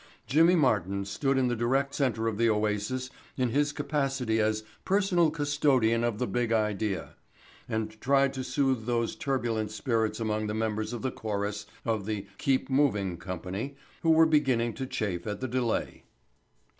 Jimmy 0.25 0.55
Martin 0.55 1.05
stood 1.05 1.37
in 1.37 1.47
the 1.47 1.55
direct 1.55 1.93
center 1.93 2.27
of 2.27 2.39
the 2.39 2.49
oasis 2.49 3.11
in 3.37 3.49
his 3.49 3.71
capacity 3.71 4.39
as 4.39 4.63
Personal 4.83 5.29
Custodian 5.29 6.03
of 6.03 6.17
the 6.17 6.25
Big 6.25 6.51
Idea 6.51 7.13
and 7.69 8.01
tried 8.01 8.33
to 8.33 8.43
soothe 8.43 8.87
those 8.87 9.15
turbulent 9.15 9.69
spirits 9.69 10.19
among 10.19 10.47
the 10.47 10.55
members 10.55 10.91
of 10.91 11.03
the 11.03 11.11
chorus 11.11 11.67
of 11.85 12.07
the 12.07 12.25
"Keep 12.39 12.67
Moving" 12.67 13.15
company 13.17 13.75
who 14.01 14.09
were 14.09 14.25
beginning 14.25 14.73
to 14.73 14.87
chafe 14.87 15.27
at 15.27 15.39
the 15.39 15.47
delay. 15.47 16.03